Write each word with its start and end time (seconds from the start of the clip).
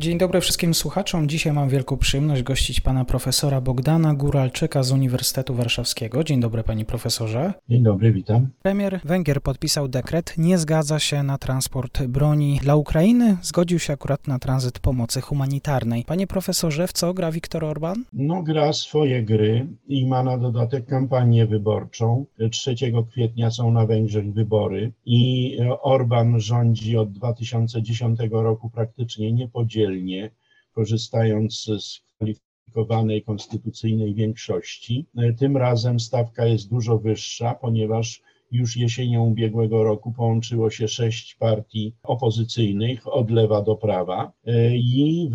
Dzień 0.00 0.18
dobry 0.18 0.40
wszystkim 0.40 0.74
słuchaczom. 0.74 1.28
Dzisiaj 1.28 1.52
mam 1.52 1.68
wielką 1.68 1.96
przyjemność 1.96 2.42
gościć 2.42 2.80
pana 2.80 3.04
profesora 3.04 3.60
Bogdana 3.60 4.14
Guralczyka 4.14 4.82
z 4.82 4.92
Uniwersytetu 4.92 5.54
Warszawskiego. 5.54 6.24
Dzień 6.24 6.40
dobry 6.40 6.62
panie 6.62 6.84
profesorze. 6.84 7.52
Dzień 7.68 7.82
dobry, 7.82 8.12
witam. 8.12 8.48
Premier 8.62 9.00
Węgier 9.04 9.42
podpisał 9.42 9.88
dekret, 9.88 10.34
nie 10.38 10.58
zgadza 10.58 10.98
się 10.98 11.22
na 11.22 11.38
transport 11.38 12.02
broni 12.02 12.58
dla 12.62 12.76
Ukrainy, 12.76 13.36
zgodził 13.42 13.78
się 13.78 13.92
akurat 13.92 14.26
na 14.26 14.38
tranzyt 14.38 14.78
pomocy 14.78 15.20
humanitarnej. 15.20 16.04
Panie 16.04 16.26
profesorze, 16.26 16.86
w 16.86 16.92
co 16.92 17.14
gra 17.14 17.32
Viktor 17.32 17.64
Orban? 17.64 18.04
No 18.12 18.42
gra 18.42 18.72
swoje 18.72 19.22
gry 19.22 19.66
i 19.88 20.06
ma 20.06 20.22
na 20.22 20.38
dodatek 20.38 20.86
kampanię 20.86 21.46
wyborczą. 21.46 22.24
3 22.50 22.74
kwietnia 23.10 23.50
są 23.50 23.70
na 23.70 23.86
Węgrzech 23.86 24.32
wybory 24.32 24.92
i 25.06 25.56
Orban 25.82 26.40
rządzi 26.40 26.96
od 26.96 27.12
2010 27.12 28.20
roku 28.30 28.70
praktycznie 28.70 29.32
niepodzielnie 29.32 29.89
samodzielnie, 29.90 30.30
korzystając 30.72 31.64
z 31.64 32.00
kwalifikowanej 32.16 33.22
konstytucyjnej 33.22 34.14
większości. 34.14 35.06
Tym 35.38 35.56
razem 35.56 36.00
stawka 36.00 36.46
jest 36.46 36.70
dużo 36.70 36.98
wyższa, 36.98 37.54
ponieważ 37.54 38.22
już 38.52 38.76
jesienią 38.76 39.24
ubiegłego 39.24 39.84
roku 39.84 40.12
połączyło 40.12 40.70
się 40.70 40.88
sześć 40.88 41.34
partii 41.34 41.94
opozycyjnych 42.02 43.14
od 43.14 43.30
lewa 43.30 43.62
do 43.62 43.76
prawa 43.76 44.32
i 44.72 45.30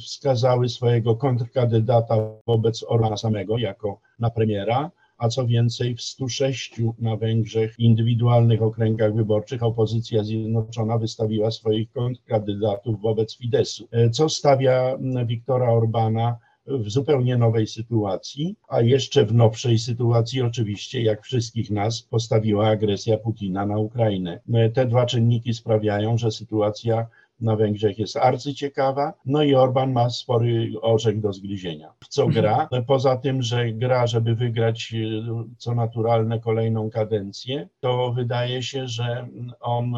wskazały 0.00 0.68
swojego 0.68 1.16
kontrkandydata 1.16 2.14
wobec 2.46 2.84
Orbana 2.88 3.16
samego 3.16 3.58
jako 3.58 4.00
na 4.18 4.30
premiera 4.30 4.90
a 5.18 5.28
co 5.28 5.46
więcej 5.46 5.96
w 5.96 6.02
106 6.02 6.80
na 6.98 7.16
Węgrzech 7.16 7.74
indywidualnych 7.78 8.62
okręgach 8.62 9.14
wyborczych 9.14 9.62
opozycja 9.62 10.24
zjednoczona 10.24 10.98
wystawiła 10.98 11.50
swoich 11.50 11.92
kontrkandydatów 11.92 13.00
wobec 13.00 13.36
Fidesu, 13.36 13.88
e, 13.90 14.10
co 14.10 14.28
stawia 14.28 14.98
Viktora 15.26 15.72
Orbana 15.72 16.38
w 16.66 16.90
zupełnie 16.90 17.36
nowej 17.36 17.66
sytuacji, 17.66 18.56
a 18.68 18.80
jeszcze 18.80 19.26
w 19.26 19.34
nowszej 19.34 19.78
sytuacji 19.78 20.42
oczywiście, 20.42 21.02
jak 21.02 21.22
wszystkich 21.22 21.70
nas, 21.70 22.02
postawiła 22.02 22.68
agresja 22.68 23.18
Putina 23.18 23.66
na 23.66 23.78
Ukrainę. 23.78 24.40
E, 24.54 24.70
te 24.70 24.86
dwa 24.86 25.06
czynniki 25.06 25.54
sprawiają, 25.54 26.18
że 26.18 26.30
sytuacja 26.30 27.06
na 27.44 27.56
Węgrzech 27.56 27.98
jest 27.98 28.16
arcyciekawa, 28.16 29.12
no 29.26 29.42
i 29.42 29.54
Orban 29.54 29.92
ma 29.92 30.10
spory 30.10 30.72
orzech 30.82 31.20
do 31.20 31.32
zgryzienia. 31.32 31.92
W 32.00 32.08
co 32.08 32.26
gra? 32.26 32.68
Poza 32.86 33.16
tym, 33.16 33.42
że 33.42 33.72
gra, 33.72 34.06
żeby 34.06 34.34
wygrać 34.34 34.94
co 35.58 35.74
naturalne 35.74 36.40
kolejną 36.40 36.90
kadencję, 36.90 37.68
to 37.80 38.12
wydaje 38.12 38.62
się, 38.62 38.88
że 38.88 39.28
on 39.60 39.94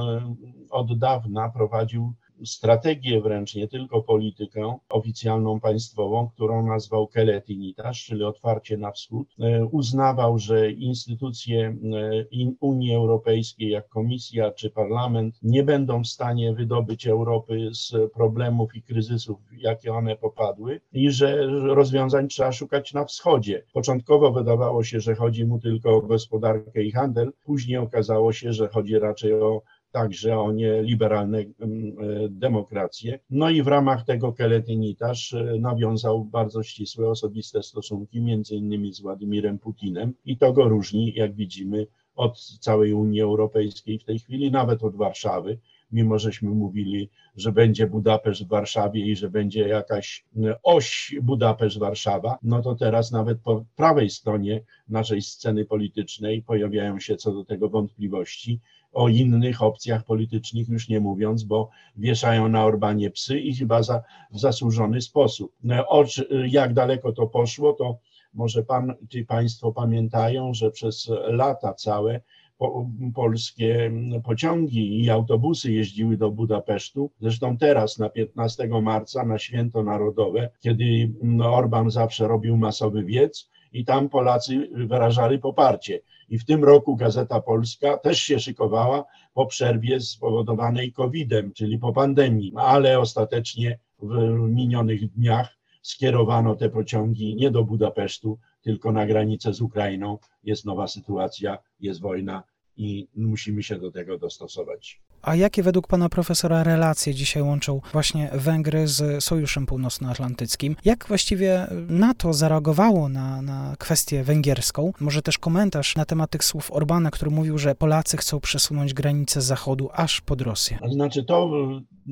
od 0.71 0.99
dawna 0.99 1.49
prowadził 1.49 2.13
strategię 2.45 3.21
wręcz, 3.21 3.55
nie 3.55 3.69
tylko 3.69 4.03
politykę 4.03 4.79
oficjalną 4.89 5.61
państwową, 5.61 6.29
którą 6.29 6.67
nazwał 6.67 7.07
Keletinitas, 7.07 7.97
czyli 7.97 8.25
otwarcie 8.25 8.77
na 8.77 8.93
wschód. 8.93 9.29
E, 9.41 9.65
uznawał, 9.65 10.39
że 10.39 10.71
instytucje 10.71 11.69
e, 11.69 12.55
Unii 12.61 12.95
Europejskiej, 12.95 13.71
jak 13.71 13.89
Komisja 13.89 14.53
czy 14.53 14.71
Parlament, 14.71 15.39
nie 15.43 15.63
będą 15.63 16.03
w 16.03 16.07
stanie 16.07 16.55
wydobyć 16.55 17.07
Europy 17.07 17.69
z 17.73 18.13
problemów 18.15 18.77
i 18.77 18.83
kryzysów, 18.83 19.39
jakie 19.59 19.93
one 19.93 20.17
popadły, 20.17 20.81
i 20.93 21.11
że 21.11 21.47
rozwiązań 21.47 22.29
trzeba 22.29 22.53
szukać 22.53 22.95
na 22.95 23.05
wschodzie. 23.05 23.65
Początkowo 23.73 24.33
wydawało 24.33 24.85
się, 24.85 25.01
że 25.01 25.15
chodzi 25.15 25.45
mu 25.45 25.59
tylko 25.59 25.97
o 25.97 26.03
gospodarkę 26.03 26.83
i 26.83 26.93
handel, 26.93 27.33
później 27.45 27.79
okazało 27.79 28.33
się, 28.33 28.53
że 28.53 28.69
chodzi 28.69 28.99
raczej 28.99 29.35
o 29.35 29.63
także 29.97 30.39
o 30.39 30.53
nieliberalne 30.53 31.39
mm, 31.39 31.97
e, 32.01 32.29
demokracje. 32.29 33.19
No 33.31 33.51
i 33.51 33.63
w 33.63 33.67
ramach 33.67 34.05
tego 34.05 34.33
Keletynitasz 34.33 35.35
e, 35.35 35.57
nawiązał 35.61 36.25
bardzo 36.25 36.63
ścisłe 36.63 37.09
osobiste 37.09 37.63
stosunki, 37.63 38.21
między 38.21 38.57
innymi 38.57 38.93
z 38.93 39.01
Władimirem 39.01 39.59
Putinem 39.59 40.15
i 40.25 40.39
to 40.39 40.53
go 40.53 40.69
różni, 40.69 41.13
jak 41.15 41.35
widzimy, 41.35 41.87
od 42.17 42.41
całej 42.61 42.93
Unii 42.93 43.21
Europejskiej 43.21 43.99
w 43.99 44.05
tej 44.05 44.19
chwili, 44.19 44.51
nawet 44.51 44.85
od 44.85 44.97
Warszawy, 44.97 45.59
mimo 45.93 46.19
żeśmy 46.19 46.51
mówili, 46.51 47.11
że 47.37 47.53
będzie 47.53 47.87
Budapeszt 47.87 48.45
w 48.45 48.49
Warszawie 48.49 49.07
i 49.07 49.17
że 49.17 49.31
będzie 49.31 49.69
jakaś 49.69 50.25
e, 50.45 50.63
oś 50.63 51.15
Budapeszt-Warszawa, 51.23 52.37
no 52.43 52.63
to 52.63 52.75
teraz 52.75 53.13
nawet 53.13 53.41
po 53.41 53.65
prawej 53.77 54.11
stronie 54.11 54.65
naszej 54.89 55.23
sceny 55.23 55.65
politycznej 55.65 56.43
pojawiają 56.43 57.01
się 57.01 57.17
co 57.17 57.33
do 57.33 57.45
tego 57.45 57.69
wątpliwości 57.69 58.61
o 58.93 59.09
innych 59.09 59.63
opcjach 59.63 60.05
politycznych 60.05 60.69
już 60.69 60.89
nie 60.89 61.01
mówiąc, 61.01 61.45
bo 61.45 61.71
wieszają 61.97 62.49
na 62.49 62.65
Orbanie 62.65 63.11
psy 63.11 63.39
i 63.39 63.55
chyba 63.55 63.83
za, 63.83 64.03
w 64.31 64.39
zasłużony 64.39 65.01
sposób. 65.01 65.53
O, 65.89 66.05
jak 66.47 66.75
daleko 66.75 67.13
to 67.13 67.27
poszło, 67.27 67.73
to 67.73 67.99
może 68.35 68.63
pan 68.63 68.95
czy 69.09 69.25
państwo 69.25 69.73
pamiętają, 69.73 70.55
że 70.55 70.71
przez 70.71 71.11
lata 71.27 71.75
całe 71.75 72.21
po, 72.59 72.91
polskie 73.15 73.93
pociągi 74.25 75.03
i 75.03 75.11
autobusy 75.11 75.73
jeździły 75.73 76.17
do 76.17 76.31
Budapesztu. 76.31 77.11
Zresztą 77.21 77.59
teraz 77.59 77.99
na 77.99 78.09
15 78.09 78.69
marca, 78.83 79.25
na 79.25 79.39
święto 79.39 79.83
narodowe, 79.83 80.51
kiedy 80.61 81.13
Orban 81.43 81.91
zawsze 81.91 82.29
robił 82.29 82.57
masowy 82.57 83.05
wiec 83.05 83.51
i 83.73 83.85
tam 83.85 84.09
Polacy 84.09 84.69
wyrażali 84.75 85.39
poparcie. 85.39 86.01
I 86.29 86.39
w 86.39 86.45
tym 86.45 86.65
roku 86.65 86.97
Gazeta 86.97 87.41
Polska 87.41 87.99
też 87.99 88.19
się 88.19 88.41
szykowała 88.41 89.05
po 89.35 89.47
przerwie 89.47 90.01
spowodowanej 90.01 90.93
COVID-em, 90.93 91.53
czyli 91.53 91.79
po 91.79 91.93
pandemii, 91.93 92.53
ale 92.57 93.01
ostatecznie 93.01 93.79
w 94.03 94.39
minionych 94.49 95.13
dniach 95.13 95.56
skierowano 95.87 96.57
te 96.57 96.71
pociągi 96.71 97.35
nie 97.37 97.51
do 97.51 97.65
Budapesztu, 97.65 98.39
tylko 98.63 98.93
na 98.93 99.07
granicę 99.07 99.55
z 99.55 99.61
Ukrainą. 99.61 100.19
Jest 100.45 100.65
nowa 100.65 100.87
sytuacja, 100.87 101.59
jest 101.81 102.01
wojna 102.01 102.43
i 102.77 103.09
musimy 103.15 103.63
się 103.63 103.79
do 103.79 103.93
tego 103.93 104.19
dostosować. 104.19 105.01
A 105.27 105.35
jakie 105.35 105.63
według 105.63 105.87
pana 105.87 106.09
profesora 106.09 106.63
relacje 106.63 107.15
dzisiaj 107.15 107.43
łączą 107.43 107.81
właśnie 107.93 108.31
Węgry 108.33 108.89
z 108.89 109.25
Sojuszem 109.25 109.67
Północnoatlantyckim? 109.67 110.77
Jak 110.85 111.05
właściwie 111.09 111.67
NATO 111.89 112.33
zareagowało 112.33 113.09
na, 113.09 113.43
na 113.43 113.75
kwestię 113.79 114.25
węgierską? 114.25 114.93
Może 115.01 115.23
też 115.23 115.39
komentarz 115.39 115.97
na 115.97 116.05
temat 116.05 116.31
tych 116.31 116.45
słów 116.45 116.73
Orbana, 116.73 117.11
który 117.11 117.31
mówił, 117.31 117.59
że 117.59 117.75
Polacy 117.75 118.17
chcą 118.17 118.41
przesunąć 118.41 118.95
granice 118.95 119.43
zachodu 119.43 119.89
aż 119.93 120.21
pod 120.21 120.41
Rosję. 120.41 120.79
Znaczy 120.91 121.25
to, 121.25 121.51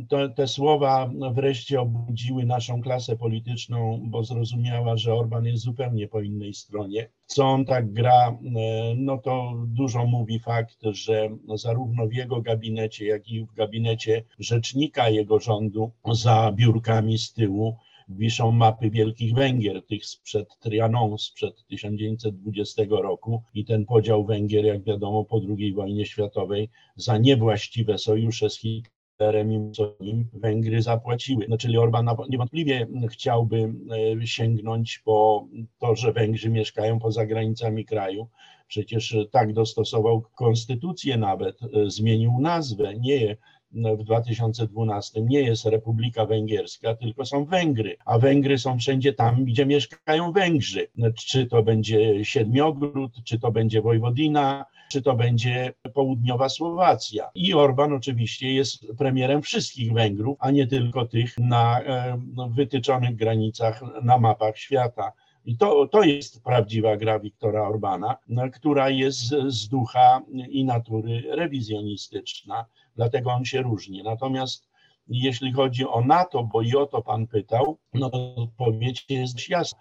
to, 0.08 0.28
te 0.28 0.46
słowa 0.46 1.10
wreszcie 1.34 1.80
obudziły 1.80 2.44
naszą 2.44 2.82
klasę 2.82 3.16
polityczną, 3.16 4.00
bo 4.04 4.24
zrozumiała, 4.24 4.96
że 4.96 5.14
Orban 5.14 5.44
jest 5.44 5.62
zupełnie 5.62 6.08
po 6.08 6.20
innej 6.20 6.54
stronie. 6.54 7.08
Co 7.26 7.44
on 7.44 7.64
tak 7.64 7.92
gra, 7.92 8.28
e, 8.28 8.94
no 8.96 9.18
to 9.18 9.52
dużo 9.66 10.06
mówi 10.06 10.38
fakt, 10.38 10.78
że 10.82 11.28
zarówno 11.54 12.06
w 12.06 12.12
jego 12.12 12.40
gabinecie, 12.40 13.06
jak 13.06 13.28
i 13.28 13.44
w 13.44 13.54
gabinecie 13.54 14.24
rzecznika 14.38 15.08
jego 15.08 15.40
rządu 15.40 15.92
za 16.12 16.52
biurkami 16.52 17.18
z 17.18 17.32
tyłu 17.32 17.76
wiszą 18.08 18.52
mapy 18.52 18.90
Wielkich 18.90 19.34
Węgier, 19.34 19.86
tych 19.86 20.06
sprzed 20.06 20.58
Trianon, 20.58 21.18
sprzed 21.18 21.66
1920 21.66 22.82
roku 22.90 23.42
i 23.54 23.64
ten 23.64 23.84
podział 23.84 24.24
Węgier, 24.24 24.64
jak 24.64 24.84
wiadomo, 24.84 25.24
po 25.24 25.40
II 25.58 25.74
wojnie 25.74 26.06
światowej 26.06 26.68
za 26.96 27.18
niewłaściwe 27.18 27.98
sojusze 27.98 28.50
z 28.50 28.58
Hitlerem 28.58 28.93
i 29.20 29.58
Mussolini 29.58 30.26
Węgry 30.32 30.82
zapłaciły. 30.82 31.46
No, 31.48 31.58
czyli 31.58 31.78
Orban 31.78 32.08
niewątpliwie 32.28 32.86
chciałby 33.10 33.74
e, 34.22 34.26
sięgnąć 34.26 34.98
po 34.98 35.48
to, 35.78 35.96
że 35.96 36.12
Węgrzy 36.12 36.50
mieszkają 36.50 36.98
poza 36.98 37.26
granicami 37.26 37.84
kraju, 37.84 38.28
Przecież 38.68 39.16
tak 39.30 39.52
dostosował 39.52 40.22
konstytucję 40.34 41.16
nawet, 41.16 41.62
e, 41.62 41.90
zmienił 41.90 42.40
nazwę. 42.40 42.94
Nie 42.94 43.36
w 43.74 44.04
2012 44.04 45.22
nie 45.22 45.40
jest 45.40 45.64
Republika 45.64 46.26
Węgierska, 46.26 46.94
tylko 46.94 47.24
są 47.24 47.44
Węgry, 47.44 47.96
a 48.04 48.18
Węgry 48.18 48.58
są 48.58 48.78
wszędzie 48.78 49.12
tam, 49.12 49.44
gdzie 49.44 49.66
mieszkają 49.66 50.32
Węgrzy. 50.32 50.86
Czy 51.26 51.46
to 51.46 51.62
będzie 51.62 52.24
Siedmiogród, 52.24 53.12
czy 53.24 53.38
to 53.38 53.52
będzie 53.52 53.82
Wojwodina, 53.82 54.64
czy 54.90 55.02
to 55.02 55.14
będzie 55.14 55.72
południowa 55.94 56.48
Słowacja. 56.48 57.30
I 57.34 57.54
Orban 57.54 57.92
oczywiście 57.92 58.52
jest 58.52 58.86
premierem 58.98 59.42
wszystkich 59.42 59.92
Węgrów, 59.92 60.36
a 60.40 60.50
nie 60.50 60.66
tylko 60.66 61.06
tych 61.06 61.38
na 61.38 61.80
e, 61.80 62.18
wytyczonych 62.50 63.16
granicach 63.16 63.80
na 64.02 64.18
mapach 64.18 64.58
świata. 64.58 65.12
I 65.44 65.56
to, 65.56 65.88
to 65.88 66.02
jest 66.02 66.42
prawdziwa 66.42 66.96
gra 66.96 67.20
Wiktora 67.20 67.68
Orbana, 67.68 68.16
która 68.52 68.90
jest 68.90 69.34
z 69.46 69.68
ducha 69.68 70.22
i 70.48 70.64
natury 70.64 71.22
rewizjonistyczna, 71.28 72.66
dlatego 72.96 73.30
on 73.30 73.44
się 73.44 73.62
różni. 73.62 74.02
Natomiast 74.02 74.68
jeśli 75.08 75.52
chodzi 75.52 75.86
o 75.86 76.00
NATO, 76.00 76.44
bo 76.44 76.62
i 76.62 76.74
o 76.74 76.86
to 76.86 77.02
pan 77.02 77.26
pytał, 77.26 77.78
no 77.94 78.10
odpowiedź 78.36 79.06
jest 79.08 79.48
jasna. 79.48 79.78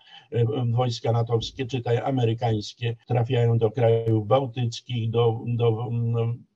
Wojska 0.71 1.11
natowskie, 1.11 1.65
czytaj 1.65 1.97
amerykańskie, 1.97 2.95
trafiają 3.07 3.57
do 3.57 3.71
krajów 3.71 4.27
bałtyckich, 4.27 5.09
do, 5.09 5.39
do 5.47 5.89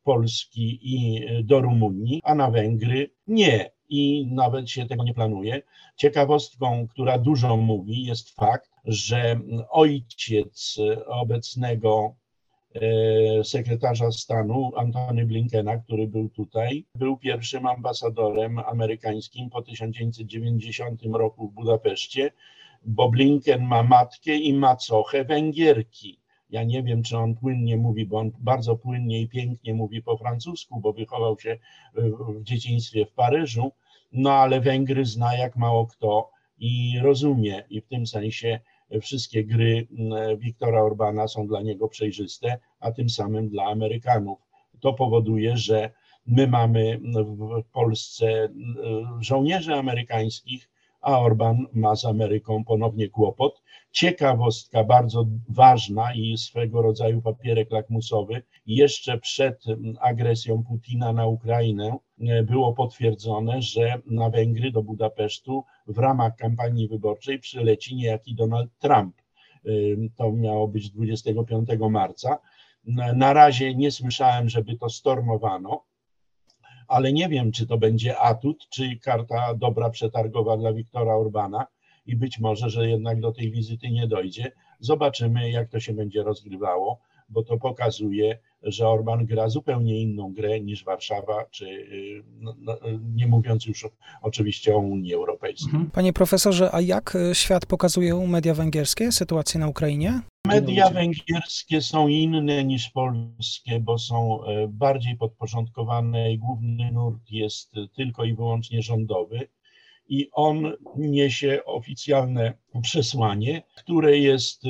Polski 0.04 0.80
i 0.82 1.26
do 1.44 1.62
Rumunii, 1.62 2.22
a 2.24 2.36
na 2.36 2.52
Węgry 2.52 3.12
nie. 3.28 3.77
I 3.90 4.28
nawet 4.32 4.70
się 4.70 4.86
tego 4.86 5.04
nie 5.04 5.14
planuje. 5.14 5.62
Ciekawostką, 5.96 6.88
która 6.88 7.18
dużo 7.18 7.58
mówi, 7.58 8.06
jest 8.06 8.36
fakt, 8.36 8.72
że 8.86 9.40
ojciec 9.70 10.78
obecnego 11.06 12.16
e, 12.76 13.44
sekretarza 13.44 14.12
stanu 14.12 14.72
Antony 14.76 15.26
Blinkena, 15.26 15.78
który 15.78 16.08
był 16.08 16.30
tutaj, 16.30 16.86
był 16.96 17.18
pierwszym 17.18 17.66
ambasadorem 17.66 18.60
amerykańskim 18.60 19.50
po 19.50 19.62
1990 19.62 21.02
roku 21.14 21.48
w 21.48 21.54
Budapeszcie, 21.54 22.32
bo 22.86 23.10
Blinken 23.10 23.64
ma 23.64 23.84
matkę 23.84 24.36
i 24.36 24.54
macochę 24.54 25.26
Węgierki. 25.26 26.20
Ja 26.50 26.64
nie 26.64 26.84
wiem, 26.84 27.04
czy 27.04 27.18
on 27.18 27.36
płynnie 27.36 27.78
mówi, 27.78 28.06
bo 28.06 28.20
on 28.20 28.32
bardzo 28.40 28.76
płynnie 28.76 29.22
i 29.22 29.28
pięknie 29.28 29.74
mówi 29.74 30.02
po 30.02 30.18
francusku, 30.18 30.80
bo 30.80 30.94
wychował 30.94 31.40
się 31.40 31.58
w 31.94 32.44
dzieciństwie 32.44 33.06
w 33.06 33.14
Paryżu, 33.14 33.72
no 34.12 34.32
ale 34.32 34.62
Węgry 34.62 35.06
zna 35.06 35.36
jak 35.36 35.56
mało 35.56 35.88
kto 35.88 36.30
i 36.60 37.00
rozumie, 37.02 37.64
i 37.70 37.82
w 37.82 37.88
tym 37.88 38.08
sensie 38.08 38.60
wszystkie 39.02 39.44
gry 39.44 39.88
mm, 40.00 40.38
Wiktora 40.38 40.82
Orbana 40.82 41.28
są 41.28 41.48
dla 41.48 41.62
niego 41.62 41.88
przejrzyste, 41.88 42.60
a 42.80 42.92
tym 42.92 43.10
samym 43.10 43.50
dla 43.50 43.66
Amerykanów. 43.66 44.40
To 44.80 44.94
powoduje, 44.94 45.58
że 45.58 45.92
my 46.26 46.48
mamy 46.48 47.00
w 47.64 47.64
Polsce 47.72 48.28
mm, 48.28 49.24
żołnierzy 49.24 49.74
amerykańskich, 49.74 50.70
a 51.08 51.20
Orban 51.20 51.66
ma 51.74 51.96
z 51.96 52.06
Ameryką 52.06 52.64
ponownie 52.64 53.10
kłopot. 53.10 53.62
Ciekawostka 53.92 54.84
bardzo 54.84 55.26
ważna 55.50 56.14
i 56.14 56.38
swego 56.38 56.82
rodzaju 56.82 57.22
papierek 57.22 57.72
lakmusowy. 57.72 58.42
Jeszcze 58.66 59.18
przed 59.18 59.64
agresją 60.02 60.64
Putina 60.64 61.14
na 61.14 61.28
Ukrainę 61.28 61.98
e, 62.20 62.44
było 62.44 62.74
potwierdzone, 62.74 63.62
że 63.62 64.02
na 64.06 64.30
Węgry 64.30 64.72
do 64.72 64.84
Budapesztu 64.84 65.64
w 65.88 65.98
ramach 65.98 66.36
kampanii 66.36 66.88
wyborczej 66.88 67.40
przyleci 67.40 67.96
niejaki 67.96 68.36
Donald 68.36 68.72
Trump. 68.80 69.16
E, 69.66 69.70
to 70.16 70.32
miało 70.32 70.68
być 70.68 70.90
25 70.90 71.70
marca. 71.90 72.40
Na 73.16 73.34
razie 73.34 73.76
nie 73.76 73.92
słyszałem, 73.92 74.50
żeby 74.50 74.78
to 74.78 74.90
stormowano 74.90 75.87
ale 76.88 77.14
nie 77.14 77.30
wiem, 77.30 77.52
czy 77.52 77.68
to 77.68 77.78
będzie 77.78 78.18
atut, 78.18 78.70
czy 78.70 79.00
karta 79.02 79.54
dobra 79.54 79.90
przetargowa 79.90 80.58
dla 80.58 80.74
Wiktora 80.74 81.16
Orbana 81.16 81.68
i 82.06 82.16
być 82.16 82.40
może, 82.40 82.70
że 82.70 82.90
jednak 82.90 83.20
do 83.20 83.32
tej 83.32 83.52
wizyty 83.52 83.92
nie 83.92 84.08
dojdzie. 84.08 84.52
Zobaczymy, 84.80 85.52
jak 85.52 85.70
to 85.70 85.80
się 85.80 85.94
będzie 85.94 86.24
rozgrywało, 86.24 87.00
bo 87.30 87.44
to 87.44 87.58
pokazuje, 87.58 88.40
że 88.64 88.90
Orban 88.90 89.26
gra 89.26 89.50
zupełnie 89.50 90.02
inną 90.02 90.34
grę 90.34 90.60
niż 90.60 90.84
Warszawa, 90.84 91.46
czy 91.52 91.66
y, 91.66 92.24
no, 92.40 92.56
no, 92.60 92.78
nie 93.16 93.28
mówiąc 93.28 93.66
już 93.66 93.88
oczywiście 94.22 94.76
o 94.76 94.78
Unii 94.78 95.14
Europejskiej. 95.14 95.70
Mhm. 95.70 95.92
Panie 95.92 96.14
profesorze, 96.14 96.70
a 96.72 96.82
jak 96.82 97.16
y, 97.16 97.36
świat 97.36 97.66
pokazują 97.66 98.28
media 98.28 98.54
węgierskie 98.54 99.12
sytuację 99.12 99.60
na 99.60 99.68
Ukrainie? 99.68 100.22
Media 100.48 100.90
węgierskie 100.90 101.82
są 101.82 102.08
inne 102.08 102.64
niż 102.64 102.90
polskie, 102.90 103.80
bo 103.80 103.98
są 103.98 104.44
e, 104.44 104.68
bardziej 104.68 105.18
podporządkowane 105.18 106.32
i 106.32 106.38
główny 106.38 106.92
nurt 106.92 107.32
jest 107.32 107.72
tylko 107.96 108.24
i 108.24 108.34
wyłącznie 108.34 108.82
rządowy. 108.82 109.48
I 110.10 110.30
on 110.32 110.74
niesie 110.96 111.60
oficjalne 111.66 112.54
przesłanie, 112.82 113.62
które 113.76 114.18
jest, 114.18 114.66
e, 114.66 114.70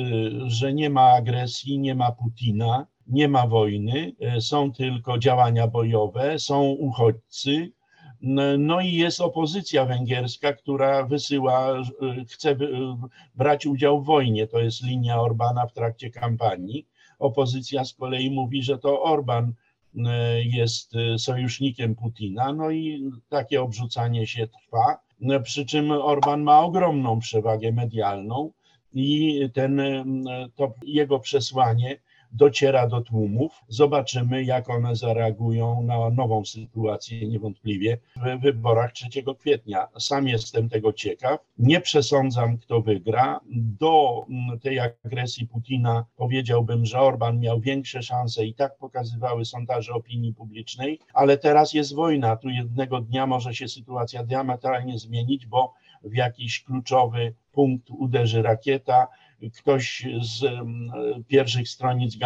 że 0.50 0.72
nie 0.72 0.90
ma 0.90 1.02
agresji, 1.02 1.78
nie 1.78 1.94
ma 1.94 2.12
Putina, 2.12 2.86
nie 3.06 3.28
ma 3.28 3.46
wojny, 3.46 4.12
e, 4.20 4.40
są 4.40 4.72
tylko 4.72 5.18
działania 5.18 5.66
bojowe, 5.66 6.38
są 6.38 6.62
uchodźcy, 6.62 7.72
no 8.58 8.80
i 8.80 8.92
jest 8.92 9.20
opozycja 9.20 9.84
węgierska, 9.84 10.52
która 10.52 11.02
wysyła, 11.02 11.74
chce 12.28 12.56
brać 13.34 13.66
udział 13.66 14.02
w 14.02 14.06
wojnie. 14.06 14.46
To 14.46 14.58
jest 14.58 14.82
linia 14.82 15.20
Orbana 15.20 15.66
w 15.66 15.72
trakcie 15.72 16.10
kampanii. 16.10 16.86
Opozycja 17.18 17.84
z 17.84 17.94
kolei 17.94 18.30
mówi, 18.30 18.62
że 18.62 18.78
to 18.78 19.02
Orban 19.02 19.52
e, 20.06 20.42
jest 20.42 20.92
sojusznikiem 21.18 21.94
Putina. 21.94 22.52
No 22.52 22.70
i 22.70 23.10
takie 23.28 23.62
obrzucanie 23.62 24.26
się 24.26 24.48
trwa. 24.48 24.98
Przy 25.42 25.66
czym 25.66 25.90
Orban 25.90 26.42
ma 26.42 26.60
ogromną 26.60 27.18
przewagę 27.18 27.72
medialną 27.72 28.52
i 28.94 29.40
ten, 29.54 29.80
to 30.54 30.74
jego 30.82 31.18
przesłanie 31.18 31.98
dociera 32.32 32.86
do 32.86 33.00
tłumów. 33.00 33.64
Zobaczymy, 33.68 34.44
jak 34.44 34.70
one 34.70 34.96
zareagują 34.96 35.82
na 35.82 36.10
nową 36.10 36.44
sytuację 36.44 37.28
niewątpliwie 37.28 37.98
w 38.16 38.40
wyborach 38.42 38.92
3 38.92 39.06
kwietnia. 39.38 39.88
Sam 39.98 40.28
jestem 40.28 40.68
tego 40.68 40.92
ciekaw. 40.92 41.40
Nie 41.58 41.80
przesądzam, 41.80 42.58
kto 42.58 42.80
wygra. 42.80 43.40
Do 43.50 44.24
mm, 44.28 44.60
tej 44.60 44.78
agresji 44.78 45.46
Putina 45.46 46.04
powiedziałbym, 46.16 46.86
że 46.86 47.00
Orban 47.00 47.40
miał 47.40 47.60
większe 47.60 48.02
szanse 48.02 48.46
i 48.46 48.54
tak 48.54 48.78
pokazywały 48.78 49.44
sondaże 49.44 49.92
opinii 49.92 50.34
publicznej, 50.34 51.00
ale 51.14 51.38
teraz 51.38 51.72
jest 51.72 51.94
wojna. 51.94 52.36
Tu 52.36 52.48
jednego 52.48 53.00
dnia 53.00 53.26
może 53.26 53.54
się 53.54 53.68
sytuacja 53.68 54.24
diametralnie 54.24 54.98
zmienić, 54.98 55.46
bo 55.46 55.74
w 56.04 56.14
jakiś 56.14 56.64
kluczowy 56.64 57.34
punkt 57.52 57.90
uderzy 57.90 58.42
rakieta, 58.42 59.08
ktoś 59.56 60.06
z 60.22 60.44
pierwszych 61.26 61.68
stronic 61.68 62.16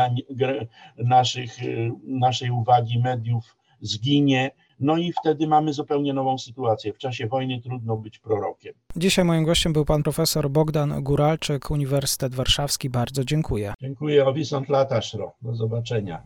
naszych, 0.96 1.56
naszej 2.04 2.50
uwagi 2.50 2.98
mediów 2.98 3.56
zginie. 3.80 4.50
No 4.80 4.96
i 4.96 5.12
wtedy 5.20 5.46
mamy 5.46 5.72
zupełnie 5.72 6.12
nową 6.12 6.38
sytuację. 6.38 6.92
W 6.92 6.98
czasie 6.98 7.26
wojny 7.26 7.60
trudno 7.60 7.96
być 7.96 8.18
prorokiem. 8.18 8.74
Dzisiaj 8.96 9.24
moim 9.24 9.44
gościem 9.44 9.72
był 9.72 9.84
pan 9.84 10.02
profesor 10.02 10.50
Bogdan 10.50 11.02
Guralczyk, 11.02 11.70
Uniwersytet 11.70 12.34
Warszawski. 12.34 12.90
Bardzo 12.90 13.24
dziękuję. 13.24 13.74
Dziękuję. 13.80 14.26
Owisant 14.26 14.68
lata, 14.68 15.02
szro. 15.02 15.32
Do 15.42 15.54
zobaczenia. 15.54 16.22